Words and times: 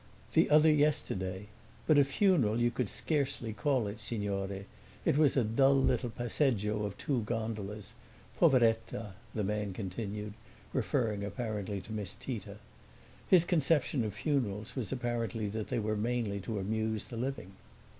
"The 0.33 0.49
other 0.49 0.71
yesterday. 0.71 1.45
But 1.85 1.99
a 1.99 2.03
funeral 2.03 2.59
you 2.59 2.71
could 2.71 2.89
scarcely 2.89 3.53
call 3.53 3.85
it, 3.85 3.99
signore; 3.99 4.65
it 5.05 5.15
was 5.15 5.37
a 5.37 5.43
dull 5.43 5.75
little 5.75 6.09
passeggio 6.09 6.85
of 6.87 6.97
two 6.97 7.21
gondolas. 7.21 7.93
Poveretta!" 8.39 9.13
the 9.35 9.43
man 9.43 9.73
continued, 9.73 10.33
referring 10.73 11.23
apparently 11.23 11.81
to 11.81 11.93
Miss 11.93 12.15
Tita. 12.15 12.57
His 13.29 13.45
conception 13.45 14.03
of 14.03 14.15
funerals 14.15 14.75
was 14.75 14.91
apparently 14.91 15.47
that 15.49 15.67
they 15.67 15.77
were 15.77 15.95
mainly 15.95 16.39
to 16.39 16.57
amuse 16.57 17.03
the 17.05 17.17
living. 17.17 17.51